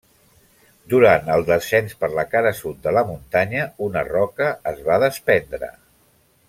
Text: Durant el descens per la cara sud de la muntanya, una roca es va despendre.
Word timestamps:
Durant 0.93 1.29
el 1.33 1.43
descens 1.49 1.93
per 1.99 2.09
la 2.19 2.25
cara 2.31 2.55
sud 2.61 2.81
de 2.87 2.95
la 2.99 3.05
muntanya, 3.13 3.69
una 3.89 4.07
roca 4.11 4.53
es 4.73 4.85
va 4.89 4.99
despendre. 5.05 5.75